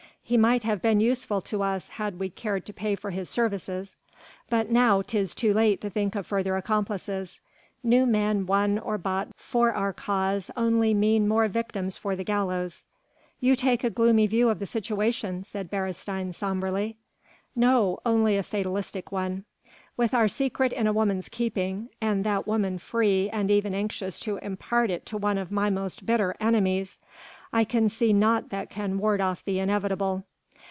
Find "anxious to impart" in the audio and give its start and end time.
23.75-24.89